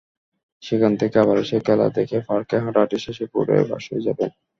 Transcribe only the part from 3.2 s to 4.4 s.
ভোরে বাসায় যাবেন।